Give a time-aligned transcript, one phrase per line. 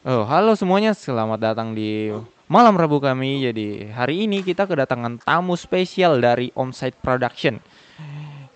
[0.00, 2.08] Oh, halo semuanya, selamat datang di
[2.48, 3.44] malam Rabu kami.
[3.44, 7.60] Jadi, hari ini kita kedatangan tamu spesial dari Onsite Production.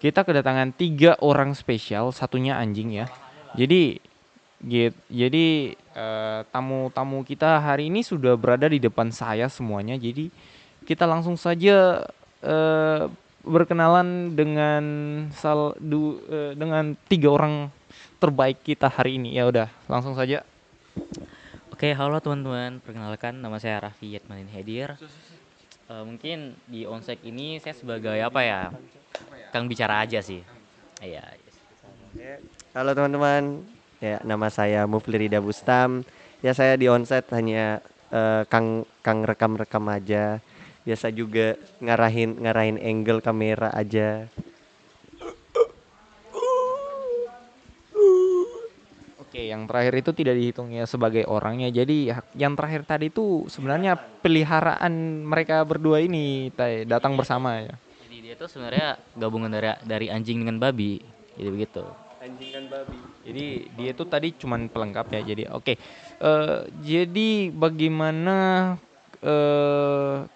[0.00, 3.12] Kita kedatangan tiga orang spesial, satunya anjing ya.
[3.60, 4.00] Jadi,
[4.64, 10.00] gitu, jadi eh, tamu-tamu kita hari ini sudah berada di depan saya semuanya.
[10.00, 10.32] Jadi,
[10.88, 12.08] kita langsung saja
[12.40, 13.04] eh,
[13.44, 14.84] berkenalan dengan
[15.36, 17.68] sal du, eh, dengan tiga orang
[18.16, 19.36] terbaik kita hari ini.
[19.36, 20.40] Ya udah, langsung saja.
[21.74, 22.78] Oke, halo teman-teman.
[22.78, 24.94] Perkenalkan, nama saya Raffi Yatmanin Hedir.
[25.90, 28.70] Eh, mungkin di onsek ini saya sebagai apa ya?
[29.50, 30.38] Kang bicara aja sih.
[31.02, 31.34] Iya.
[32.14, 32.38] Ya,
[32.78, 33.66] Halo teman-teman,
[33.98, 36.06] ya nama saya Mufli Rida Bustam.
[36.46, 37.82] Ya saya di onset hanya
[38.14, 40.38] eh, kang kang rekam-rekam aja.
[40.86, 44.30] Biasa juga ngarahin ngarahin angle kamera aja.
[49.34, 51.66] Oke, yang terakhir itu tidak dihitungnya sebagai orangnya.
[51.66, 52.06] Jadi
[52.38, 57.74] yang terakhir tadi itu sebenarnya peliharaan mereka berdua ini Tai, datang bersama ya.
[58.06, 61.02] Jadi dia tuh sebenarnya gabungan dari dari anjing dengan babi.
[61.34, 61.82] Jadi begitu.
[62.22, 62.94] Anjing dan babi.
[63.26, 65.20] Jadi dia itu tadi cuman pelengkap ya.
[65.26, 65.74] Jadi oke.
[66.22, 68.38] Eh, jadi bagaimana
[69.18, 70.30] eh,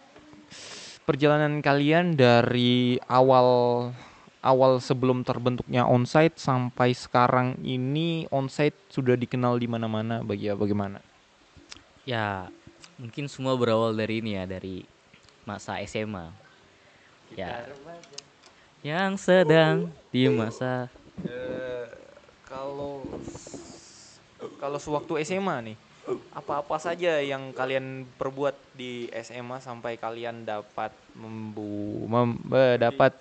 [1.06, 3.46] perjalanan kalian dari awal
[4.44, 11.02] awal sebelum terbentuknya onsite sampai sekarang ini onsite sudah dikenal di mana-mana bagi bagaimana?
[12.06, 12.48] Ya,
[12.96, 14.86] mungkin semua berawal dari ini ya, dari
[15.44, 16.32] masa SMA.
[17.36, 17.68] Ya.
[18.80, 20.88] Yang sedang di masa
[21.26, 21.86] Eh,
[22.46, 23.02] kalau
[24.62, 25.76] kalau sewaktu SMA nih
[26.32, 33.12] apa-apa saja yang kalian perbuat di SMA sampai kalian dapat membu mem- eh, dapat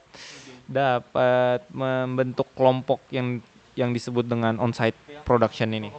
[0.68, 3.40] dapat membentuk kelompok yang
[3.74, 5.90] yang disebut dengan onsite production ini.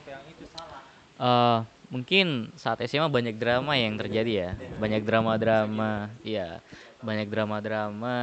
[1.19, 1.59] Eh,
[1.91, 6.61] mungkin saat SMA banyak drama yang terjadi ya, banyak drama-drama, iya,
[7.01, 8.17] banyak drama-drama,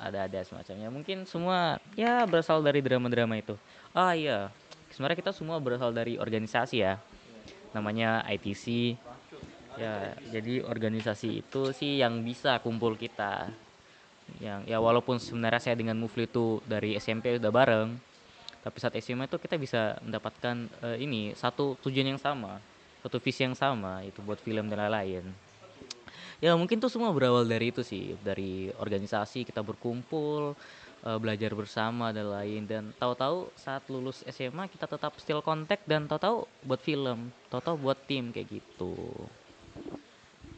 [0.00, 0.88] ada-ada semacamnya.
[0.88, 3.58] Mungkin semua ya berasal dari drama-drama itu.
[3.92, 4.48] Ah iya,
[4.94, 6.96] sebenarnya kita semua berasal dari organisasi ya,
[7.76, 8.96] namanya ITC.
[9.80, 13.48] Ya, jadi organisasi itu sih yang bisa kumpul kita.
[14.40, 17.96] Yang ya walaupun sebenarnya saya dengan Mufli itu dari SMP udah bareng,
[18.62, 22.62] tapi saat SMA itu kita bisa mendapatkan eh, ini satu tujuan yang sama
[23.02, 25.26] satu visi yang sama itu buat film dan lain-lain
[26.38, 30.54] ya mungkin tuh semua berawal dari itu sih dari organisasi kita berkumpul
[31.06, 36.06] eh, belajar bersama dan lain dan tahu-tahu saat lulus SMA kita tetap still contact dan
[36.10, 38.94] tahu-tahu buat film tahu-tahu buat tim kayak gitu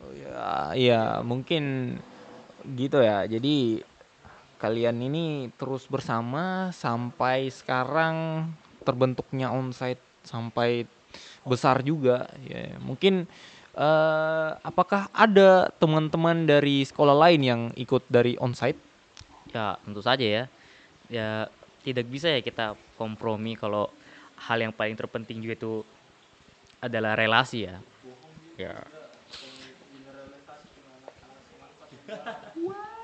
[0.04, 1.96] Oh ya, iya mungkin
[2.76, 3.24] gitu ya.
[3.24, 3.80] Jadi
[4.60, 8.48] kalian ini terus bersama sampai sekarang
[8.84, 10.84] terbentuknya onsite sampai
[11.48, 12.76] besar juga ya.
[12.84, 13.24] Mungkin
[13.76, 18.93] eh, apakah ada teman-teman dari sekolah lain yang ikut dari onsite?
[19.54, 20.44] Ya tentu saja ya.
[21.08, 21.28] Ya
[21.86, 23.92] tidak bisa ya kita kompromi kalau
[24.46, 25.72] hal yang paling terpenting juga itu
[26.82, 27.76] adalah relasi ya.
[28.60, 28.74] Ya.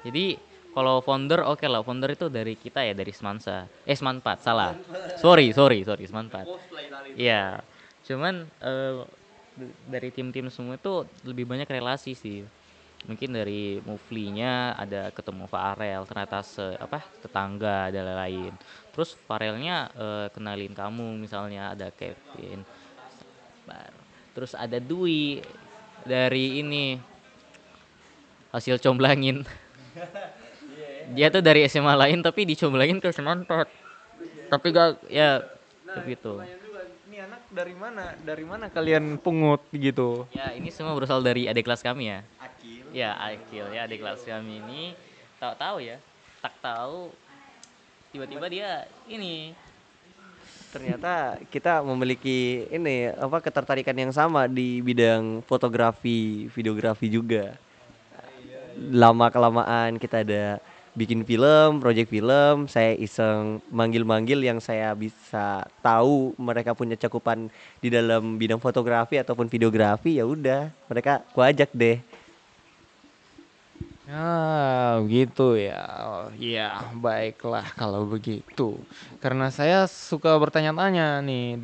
[0.07, 0.41] Jadi
[0.73, 3.69] kalau founder oke lah founder itu dari kita ya dari Semansa.
[3.85, 4.73] Eh Semanpat salah.
[5.19, 6.47] Sorry sorry sorry Semanpat.
[7.19, 7.61] Iya.
[8.07, 8.49] Cuman
[9.59, 12.47] d- dari tim-tim semua itu lebih banyak relasi sih
[13.09, 18.53] mungkin dari Muflinya ada ketemu Farel ternyata se apa tetangga dan lain-lain
[18.93, 22.61] terus Farelnya eh, kenalin kamu misalnya ada Kevin
[24.35, 25.43] terus ada Dwi
[26.05, 26.97] dari ini
[28.51, 29.45] hasil comblangin.
[31.15, 33.67] Dia tuh dari SMA lain tapi dicomblangin ke Semantot
[34.47, 35.43] tapi gak ya
[36.03, 36.43] begitu.
[37.11, 38.15] Ini anak dari mana?
[38.23, 40.27] Dari mana kalian pungut gitu?
[40.31, 42.23] ya ini semua berasal dari adik kelas kami ya
[42.91, 44.83] ya Akil ya adik kelas kami ini
[45.39, 45.97] tahu tahu ya
[46.43, 47.11] tak tahu
[48.11, 48.71] tiba-tiba dia
[49.07, 49.55] ini
[50.71, 57.59] Ternyata kita memiliki ini apa ketertarikan yang sama di bidang fotografi, videografi juga.
[58.79, 60.63] Lama kelamaan kita ada
[60.95, 67.51] bikin film, project film, saya iseng manggil-manggil yang saya bisa tahu mereka punya cakupan
[67.83, 71.99] di dalam bidang fotografi ataupun videografi ya udah, mereka ku ajak deh.
[74.11, 75.87] Ah, gitu ya.
[76.03, 78.75] Oh, ya, baiklah kalau begitu.
[79.23, 81.63] Karena saya suka bertanya-tanya nih.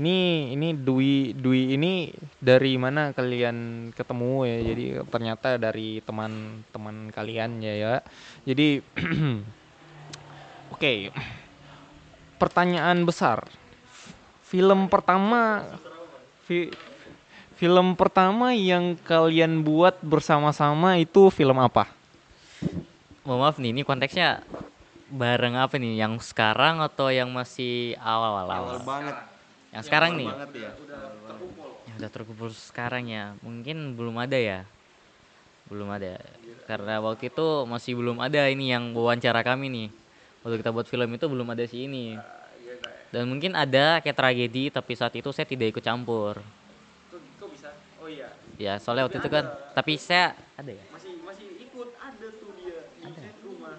[0.00, 0.18] Ini
[0.54, 4.58] ini Dwi Dwi ini dari mana kalian ketemu ya?
[4.70, 7.94] Jadi ternyata dari teman-teman kalian ya ya.
[8.46, 8.80] Jadi
[10.72, 11.10] Oke.
[12.38, 13.50] Pertanyaan besar.
[14.46, 15.66] Film pertama
[17.60, 21.92] film pertama yang kalian buat bersama-sama itu film apa?
[23.20, 24.40] Mohon maaf nih, ini konteksnya
[25.12, 26.00] bareng apa nih?
[26.00, 28.80] Yang sekarang atau yang masih awal-awal?
[28.80, 29.14] banget.
[29.76, 30.28] Yang sekarang nih.
[30.56, 30.72] ya.
[31.84, 33.36] Yang udah terkumpul sekarang ya.
[33.44, 34.64] Mungkin belum ada ya.
[35.68, 36.16] Belum ada.
[36.64, 39.88] Karena waktu itu masih belum ada ini yang wawancara kami nih.
[40.40, 42.16] Waktu kita buat film itu belum ada si ini.
[43.12, 46.40] Dan mungkin ada kayak tragedi tapi saat itu saya tidak ikut campur.
[47.10, 47.72] Kok bisa?
[47.98, 48.28] Oh iya.
[48.60, 50.84] Ya, soalnya waktu itu kan tapi saya ada ya.
[50.92, 53.72] Masih masih ikut ada tuh dia di rumah.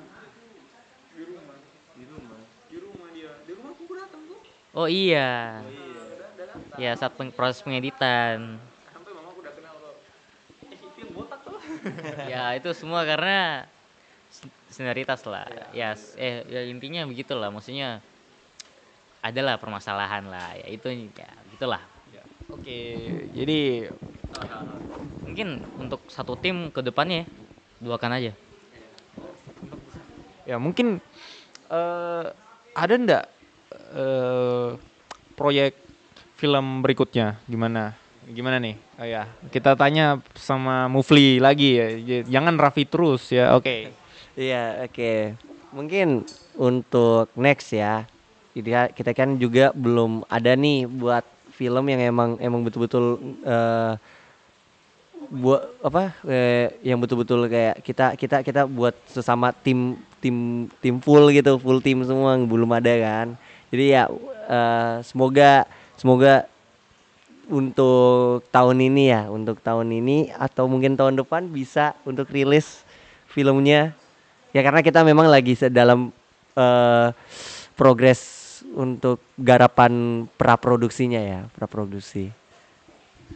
[1.13, 1.57] Di rumah.
[1.93, 2.39] Di rumah.
[2.65, 3.31] Di rumah dia.
[3.45, 4.39] Di rumah aku datang tuh.
[4.73, 5.61] Oh iya.
[6.81, 8.57] Ya, saat peng- proses pengeditan.
[8.89, 9.95] Sampai mama aku udah kenal loh.
[10.65, 11.57] Eh, itu yang botak tuh.
[12.33, 13.69] ya itu semua karena
[14.33, 15.45] sen- senioritas lah
[15.77, 18.01] ya s- eh ya intinya begitulah maksudnya
[19.21, 21.83] adalah permasalahan lah ya itu ya gitulah
[22.51, 23.87] Oke, jadi
[25.25, 27.25] mungkin untuk satu tim ke depannya
[27.79, 28.31] duakan aja.
[30.45, 30.99] Ya mungkin
[31.71, 32.25] eh
[32.75, 33.23] ada ndak
[33.95, 34.69] eh
[35.37, 35.77] proyek
[36.37, 37.37] film berikutnya?
[37.47, 37.95] Gimana?
[38.31, 38.75] Gimana nih?
[39.01, 41.87] Oh ya kita tanya sama Mufli lagi ya.
[42.25, 43.93] Jangan Raffi terus ya oke.
[44.37, 45.35] Iya, oke.
[45.75, 46.23] Mungkin
[46.55, 48.07] untuk next ya.
[48.51, 51.23] Kita kita kan juga belum ada nih buat
[51.55, 53.95] film yang emang emang betul-betul eh
[55.29, 61.29] buat apa eh, yang betul-betul kayak kita kita kita buat sesama tim tim tim full
[61.29, 63.27] gitu, full tim semua belum ada kan.
[63.69, 64.09] Jadi ya
[64.49, 65.69] eh, semoga
[65.99, 66.49] semoga
[67.51, 72.81] untuk tahun ini ya, untuk tahun ini atau mungkin tahun depan bisa untuk rilis
[73.27, 73.91] filmnya.
[74.55, 76.09] Ya karena kita memang lagi dalam
[76.55, 77.09] eh
[77.75, 78.41] progres
[78.71, 82.40] untuk garapan praproduksinya ya, praproduksi.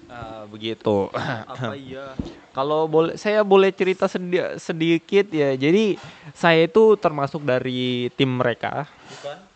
[0.06, 1.10] Eh, begitu
[1.52, 2.14] Apa iya?
[2.54, 5.98] kalau boleh saya boleh cerita sedi- sedikit ya jadi
[6.32, 8.86] saya itu termasuk dari tim mereka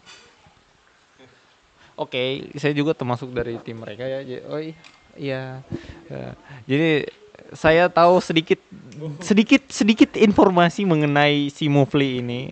[1.99, 4.23] Oke, saya juga termasuk dari tim mereka ya.
[4.47, 4.71] Oh i-
[5.19, 5.59] iya.
[6.07, 6.31] Ya.
[6.63, 7.11] Jadi
[7.51, 8.55] saya tahu sedikit
[9.27, 12.47] sedikit sedikit informasi mengenai si Mufli ini.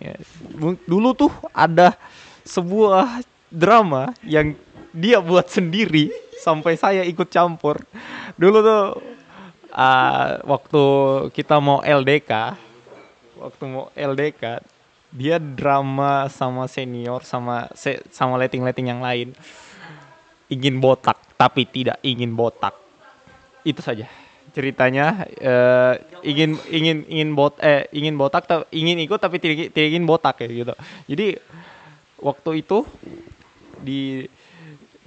[0.84, 1.96] Dulu tuh ada
[2.44, 4.52] sebuah drama yang
[4.92, 7.82] dia buat sendiri sampai saya ikut campur.
[8.38, 8.84] Dulu tuh
[9.74, 10.84] ah, waktu
[11.34, 12.54] kita mau LDK,
[13.36, 14.62] waktu mau LDK
[15.08, 19.34] dia drama sama senior sama se- sama letting-letting yang lain.
[20.48, 22.72] Ingin botak tapi tidak ingin botak.
[23.66, 24.08] Itu saja
[24.58, 25.94] ceritanya eh,
[26.24, 30.40] ingin ingin ingin bot eh ingin botak ta- ingin ikut tapi tidak, tidak ingin botak
[30.40, 30.74] ya gitu.
[31.04, 31.26] Jadi
[32.18, 32.82] waktu itu
[33.78, 34.26] di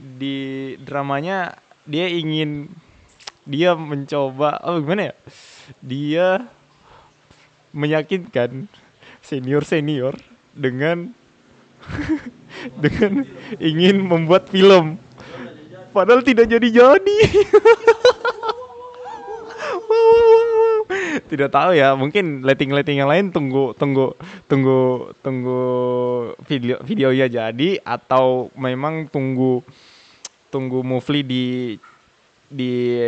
[0.02, 1.54] di dramanya
[1.86, 2.66] dia ingin
[3.46, 5.16] dia mencoba oh gimana ya?
[5.82, 6.28] Dia
[7.72, 8.66] meyakinkan
[9.22, 10.18] senior senior
[10.58, 11.14] dengan
[12.84, 13.30] dengan
[13.62, 14.98] ingin membuat film.
[15.92, 17.18] Padahal tidak jadi jadi
[21.32, 24.16] tidak tahu ya mungkin letting letting yang lain tunggu tunggu
[24.48, 25.64] tunggu tunggu
[26.48, 29.64] video videonya jadi atau memang tunggu
[30.52, 31.46] tunggu Mufli di
[32.52, 33.00] di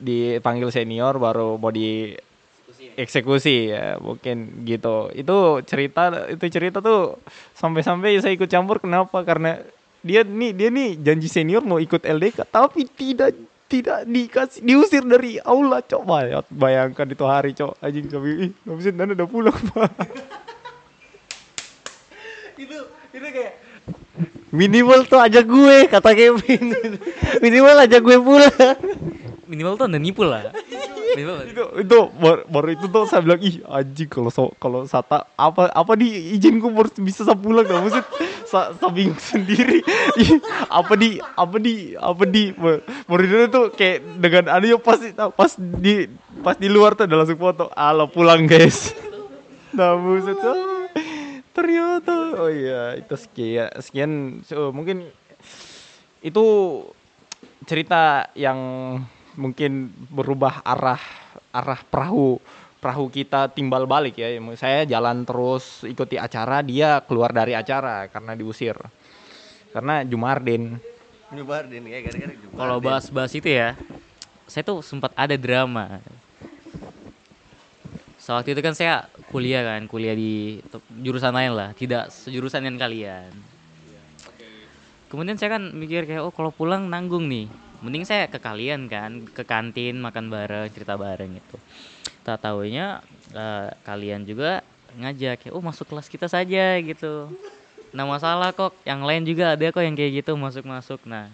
[0.00, 2.16] dipanggil senior baru mau di
[2.98, 5.12] eksekusi ya mungkin gitu.
[5.12, 7.20] Itu cerita itu cerita tuh
[7.54, 8.80] sampai-sampai saya ikut campur.
[8.80, 9.22] Kenapa?
[9.22, 9.60] Karena
[10.02, 13.34] dia nih dia nih janji senior mau ikut LDK tapi tidak
[13.68, 17.76] tidak dikasih diusir dari aula coba ya bayangkan itu hari cok.
[17.84, 19.92] Anjing kami ih dan udah pulang pak.
[22.58, 22.74] Itu
[23.14, 23.54] itu kayak
[24.48, 26.64] Minimal tuh ajak gue kata Kevin.
[27.44, 28.76] Minimal ajak gue pulang.
[29.48, 30.52] minimal tuh anda nipu lah
[31.16, 35.72] itu itu baru, baru itu tuh saya bilang ih anjing kalau so, kalau Sata apa
[35.72, 38.04] apa di izinku baru bisa saya pulang dah maksud
[38.48, 39.84] sa, sa bingung sendiri.
[40.22, 40.40] Ih,
[40.72, 44.98] apa di apa di apa di Ba- baru itu tuh kayak dengan anu ya pas
[45.36, 46.08] pas di
[46.40, 48.92] pas di luar tuh udah langsung foto ala pulang guys.
[49.68, 50.56] Nah buset ah,
[51.58, 52.14] ternyata.
[52.38, 54.12] Oh iya itu sekian sekian
[54.46, 55.10] so, mungkin
[56.22, 56.46] itu
[57.66, 58.58] cerita yang
[59.34, 61.02] mungkin berubah arah
[61.50, 62.38] arah perahu
[62.78, 64.38] perahu kita timbal balik ya.
[64.54, 68.78] Saya jalan terus ikuti acara dia keluar dari acara karena diusir.
[69.74, 70.80] Karena Jumarden
[71.28, 73.76] Nyebar deh nih gara-gara kalau bahas-bahas itu ya
[74.48, 76.00] saya tuh sempat ada drama
[78.28, 80.60] so, waktu itu kan saya kuliah kan kuliah di
[81.00, 83.32] jurusan lain lah tidak sejurusan dengan kalian.
[85.08, 87.48] Kemudian saya kan mikir kayak oh kalau pulang nanggung nih.
[87.80, 91.56] Mending saya ke kalian kan ke kantin makan bareng cerita bareng gitu.
[92.20, 93.00] Tak tahunya
[93.32, 94.60] eh, kalian juga
[95.00, 97.32] ngajak oh masuk kelas kita saja gitu.
[97.96, 101.32] Nah masalah kok yang lain juga ada kok yang kayak gitu masuk masuk nah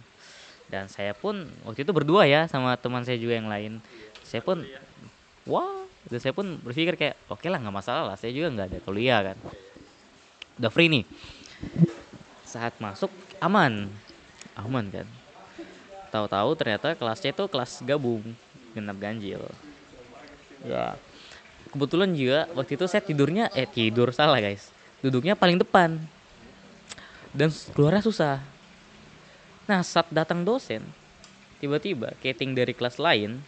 [0.70, 3.82] dan saya pun waktu itu berdua ya sama teman saya juga yang lain.
[4.22, 4.62] Saya pun
[5.48, 5.84] wah.
[6.04, 9.20] Dan saya pun berpikir kayak oke lah nggak masalah lah saya juga nggak ada kuliah
[9.32, 9.38] kan.
[10.60, 11.04] Udah free nih.
[12.44, 13.08] Saat masuk
[13.40, 13.88] aman.
[14.54, 15.08] Aman kan.
[16.12, 18.22] Tahu-tahu ternyata kelasnya itu kelas gabung
[18.76, 19.42] genap ganjil.
[20.62, 20.94] Ya.
[21.72, 24.68] Kebetulan juga waktu itu saya tidurnya eh tidur salah guys.
[25.00, 25.98] Duduknya paling depan.
[27.34, 28.38] Dan keluarnya susah.
[29.64, 30.84] Nah saat datang dosen
[31.64, 33.40] tiba-tiba keting dari kelas lain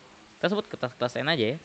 [0.46, 1.58] kita sebut ke kelas lain aja ya.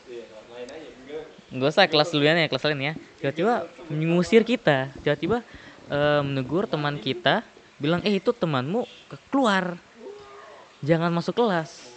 [1.53, 2.93] Nggak usah kelas duluan ya kelas lain ya.
[3.21, 3.53] Tiba-tiba
[3.93, 4.89] mengusir kita.
[5.05, 5.45] Tiba-tiba
[5.93, 7.45] eh, menegur teman kita
[7.77, 9.77] bilang eh itu temanmu ke- keluar.
[10.81, 11.93] Jangan masuk kelas.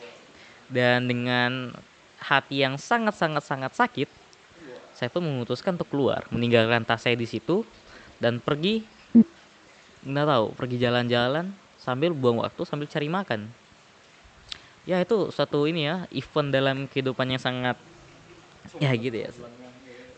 [0.68, 1.72] Dan dengan
[2.20, 4.08] hati yang sangat sangat sangat sakit
[4.94, 7.66] saya pun memutuskan untuk keluar meninggalkan tas saya di situ
[8.16, 8.80] dan pergi
[10.08, 13.50] nggak tahu pergi jalan-jalan sambil buang waktu sambil cari makan
[14.84, 17.76] ya itu satu ini ya event dalam kehidupan yang sangat
[18.82, 19.30] ya gitu ya.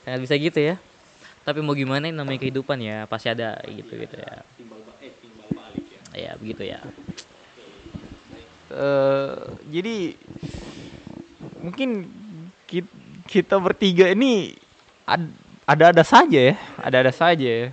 [0.04, 0.76] Sangat bisa gitu ya.
[1.46, 4.42] Tapi mau gimana ini namanya kehidupan ya pasti ada gitu gitu ya.
[6.16, 6.80] Ya begitu ya.
[8.66, 9.34] Eh,
[9.70, 9.96] jadi
[11.62, 11.88] mungkin
[12.66, 12.90] ki-
[13.26, 14.54] kita bertiga ini
[15.06, 15.34] ad-
[15.66, 17.68] ada-ada saja ya, ada-ada saja ya.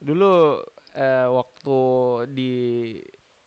[0.00, 0.62] Dulu
[0.96, 1.78] eh, waktu
[2.32, 2.52] di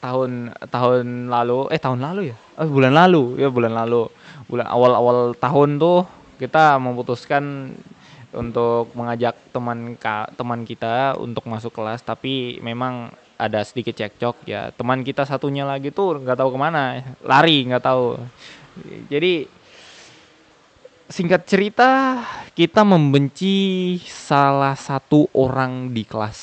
[0.01, 3.39] tahun tahun lalu, eh tahun lalu ya, oh, bulan lalu.
[3.39, 4.09] Ya bulan lalu,
[4.47, 6.07] bulan awal-awal tahun tuh
[6.41, 7.75] kita memutuskan
[8.31, 14.69] untuk mengajak teman ka, teman kita untuk masuk kelas, tapi memang ada sedikit cekcok ya.
[14.71, 18.21] Teman kita satunya lagi tuh nggak tahu ke mana lari nggak tahu.
[19.11, 19.45] Jadi
[21.11, 22.23] singkat cerita
[22.55, 26.39] kita membenci salah satu orang di kelas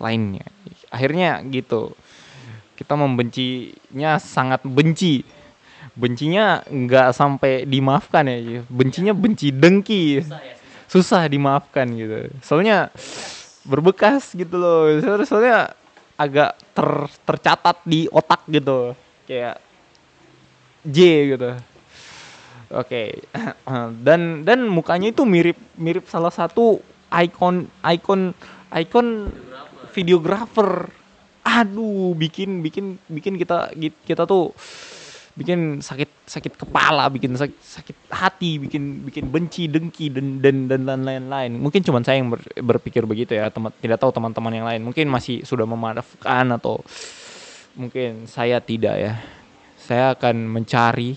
[0.00, 0.46] lainnya.
[0.88, 1.92] Akhirnya gitu.
[2.78, 5.26] Kita membencinya sangat benci
[5.98, 10.22] bencinya nggak sampai dimaafkan ya bencinya benci dengki.
[10.88, 12.32] Susah dimaafkan gitu.
[12.40, 12.88] Soalnya
[13.66, 14.88] berbekas gitu loh.
[15.28, 15.76] Soalnya,
[16.16, 16.88] agak ter,
[17.28, 18.96] tercatat di otak gitu.
[19.28, 19.60] Kayak
[20.88, 20.98] J
[21.36, 21.50] gitu.
[22.72, 23.20] Oke.
[24.06, 26.80] Dan dan mukanya itu mirip mirip salah satu
[27.12, 28.32] ikon ikon
[28.72, 29.06] ikon
[29.92, 30.88] videografer
[31.48, 33.72] aduh bikin bikin bikin kita
[34.04, 34.52] kita tuh
[35.38, 41.06] bikin sakit sakit kepala bikin sakit, sakit hati bikin bikin benci dengki dan dan dan
[41.06, 41.54] lain-lain.
[41.54, 44.82] Mungkin cuma saya yang ber- berpikir begitu ya teman tidak tahu teman-teman yang lain.
[44.82, 46.82] Mungkin masih sudah memaafkan atau
[47.78, 49.14] mungkin saya tidak ya.
[49.78, 51.14] Saya akan mencari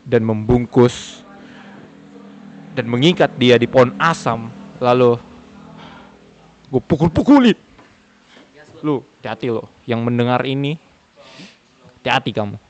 [0.00, 1.20] dan membungkus
[2.72, 4.48] dan mengikat dia di pohon asam
[4.80, 5.20] lalu
[6.72, 7.52] gue pukul-pukuli
[8.80, 9.68] lu hati-hati lo.
[9.84, 10.80] Yang mendengar ini
[12.00, 12.65] hati-hati kamu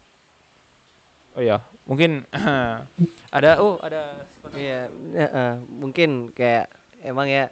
[1.36, 2.24] oh ya mungkin
[3.36, 4.24] ada oh ada
[4.54, 6.70] Iya, ya, eh, mungkin kayak
[7.02, 7.50] emang ya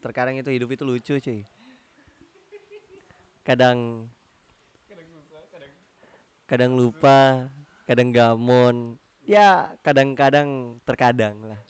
[0.00, 1.40] terkadang itu hidup itu lucu cuy.
[3.44, 4.08] Kadang
[6.48, 7.52] kadang lupa,
[7.84, 8.96] kadang gamon,
[9.28, 11.60] ya kadang-kadang terkadang lah.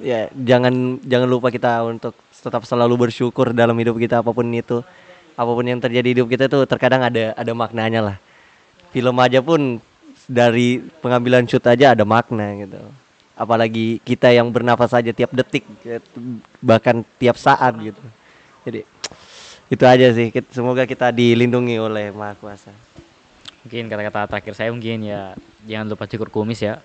[0.00, 4.86] Ya jangan jangan lupa kita untuk tetap selalu bersyukur dalam hidup kita apa pun itu,
[5.34, 8.16] apa pun yang terjadi di hidup kita itu terkadang ada ada maknanya lah.
[8.94, 9.82] Film aja pun
[10.30, 12.78] dari pengambilan shoot aja ada makna gitu.
[13.34, 15.66] Apalagi kita yang bernafas saja tiap detik,
[16.62, 18.02] bahkan tiap saat gitu.
[18.62, 18.86] Jadi
[19.66, 20.30] itu aja sih.
[20.54, 22.70] Semoga kita dilindungi oleh Maha Kuasa.
[23.60, 25.36] mungkin kata-kata terakhir saya mungkin ya
[25.68, 26.80] jangan lupa cukur kumis ya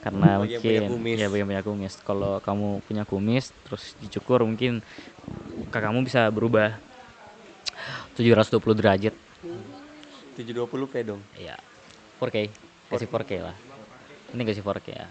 [0.00, 4.80] karena Bagi mungkin punya ya bagi punya kumis kalau kamu punya kumis terus dicukur mungkin
[5.60, 6.78] muka kamu bisa berubah
[8.16, 9.14] 720 derajat
[10.38, 11.20] 720 p dong.
[11.36, 11.58] ya
[12.20, 12.36] 4K
[12.90, 13.56] kasih 4K lah.
[14.30, 15.06] Ini kasih 4K ya.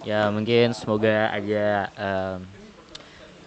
[0.00, 2.38] Ya mungkin semoga aja em,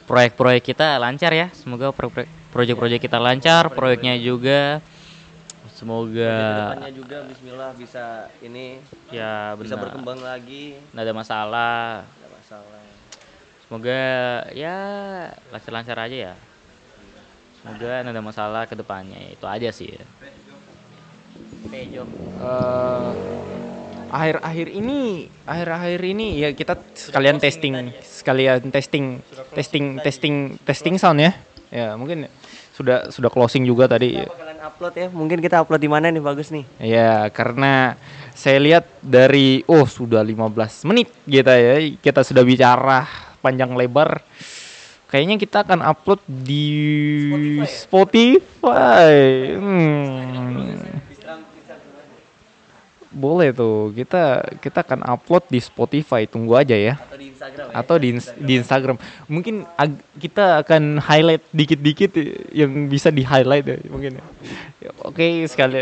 [0.10, 1.48] proyek-proyek kita lancar ya.
[1.54, 4.82] Semoga pro- proyek-proyek kita lancar proyeknya juga.
[5.74, 8.78] Semoga Ke depannya juga Bismillah bisa ini
[9.10, 9.90] ya bisa benar.
[9.90, 10.78] berkembang lagi.
[10.94, 11.86] nggak ada masalah.
[12.06, 12.82] Tidak masalah.
[13.66, 14.02] semoga
[14.54, 14.78] ya
[15.50, 16.36] lancar-lancar aja ya.
[17.64, 19.18] Semoga nggak ada masalah ke depannya.
[19.34, 20.23] Itu aja sih oke
[21.90, 22.04] Jo
[22.44, 23.12] Eh,
[24.14, 29.06] akhir-akhir ini akhir-akhir ini ya kita sekalian testing sekalian testing
[29.56, 31.34] testing testing testing sound ya
[31.74, 32.30] ya mungkin
[32.78, 35.08] sudah sudah closing juga tadi Bakalan upload ya.
[35.14, 36.66] Mungkin kita upload di mana nih bagus nih?
[36.82, 38.00] Ya, karena
[38.34, 41.78] saya lihat dari oh sudah 15 menit kita ya.
[42.02, 43.06] Kita sudah bicara
[43.44, 44.24] panjang lebar.
[45.12, 46.66] Kayaknya kita akan upload di
[47.70, 49.14] Spotify.
[49.54, 51.03] Hmm.
[53.14, 53.94] Boleh tuh.
[53.94, 54.24] Kita
[54.58, 56.26] kita akan upload di Spotify.
[56.26, 56.98] Tunggu aja ya.
[56.98, 57.74] Atau di Instagram ya?
[57.76, 58.98] Atau di ins- di Instagram.
[59.26, 62.12] Mungkin ag- kita akan highlight dikit-dikit
[62.52, 64.18] yang bisa di highlight ya mungkin.
[64.18, 64.26] ya.
[64.82, 65.78] Ya, Oke sekali.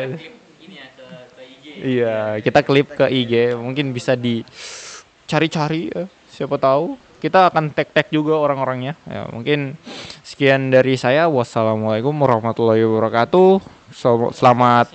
[1.82, 7.00] Iya, kita klip ke IG, mungkin bisa dicari-cari ya, siapa tahu.
[7.18, 8.94] Kita akan tag-tag juga orang-orangnya.
[9.06, 9.78] Ya, mungkin
[10.22, 11.26] sekian dari saya.
[11.26, 13.62] Wassalamualaikum warahmatullahi wabarakatuh.
[13.90, 14.90] Sel- Selamat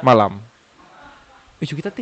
[0.00, 0.53] malam.
[1.62, 1.92] Ih, kita teh